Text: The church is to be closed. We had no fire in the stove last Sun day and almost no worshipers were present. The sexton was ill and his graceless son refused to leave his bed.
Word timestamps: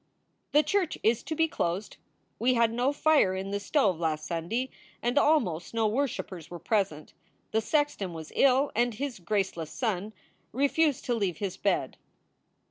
The 0.51 0.63
church 0.63 0.97
is 1.03 1.21
to 1.21 1.35
be 1.35 1.47
closed. 1.47 1.97
We 2.39 2.55
had 2.55 2.73
no 2.73 2.91
fire 2.91 3.35
in 3.35 3.51
the 3.51 3.59
stove 3.59 3.99
last 3.99 4.25
Sun 4.25 4.49
day 4.49 4.71
and 4.99 5.15
almost 5.15 5.75
no 5.75 5.85
worshipers 5.85 6.49
were 6.49 6.57
present. 6.57 7.13
The 7.51 7.61
sexton 7.61 8.11
was 8.11 8.33
ill 8.35 8.71
and 8.75 8.95
his 8.95 9.19
graceless 9.19 9.69
son 9.69 10.13
refused 10.53 11.05
to 11.05 11.13
leave 11.13 11.37
his 11.37 11.55
bed. 11.55 11.97